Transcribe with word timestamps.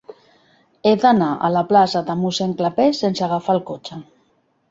He 0.87 0.93
d'anar 1.03 1.27
a 1.35 1.51
la 1.57 1.63
plaça 1.73 2.01
de 2.09 2.15
Mossèn 2.23 2.57
Clapés 2.61 3.03
sense 3.05 3.27
agafar 3.29 3.57
el 3.59 3.65
cotxe. 3.71 4.01